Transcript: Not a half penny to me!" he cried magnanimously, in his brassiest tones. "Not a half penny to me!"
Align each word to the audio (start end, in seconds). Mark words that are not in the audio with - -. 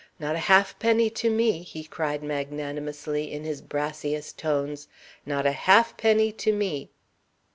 Not 0.19 0.33
a 0.35 0.39
half 0.39 0.79
penny 0.79 1.11
to 1.11 1.29
me!" 1.29 1.61
he 1.61 1.83
cried 1.83 2.23
magnanimously, 2.23 3.31
in 3.31 3.43
his 3.43 3.61
brassiest 3.61 4.35
tones. 4.35 4.87
"Not 5.27 5.45
a 5.45 5.51
half 5.51 5.95
penny 5.95 6.31
to 6.41 6.51
me!" 6.51 6.89